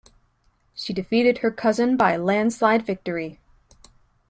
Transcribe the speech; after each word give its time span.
She 0.73 0.93
defeated 0.93 1.37
her 1.37 1.51
cousin 1.51 1.95
by 1.95 2.13
a 2.13 2.17
landslide 2.17 2.87
victory. 2.87 3.39